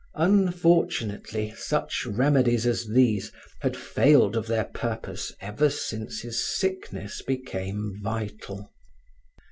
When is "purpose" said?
4.65-5.31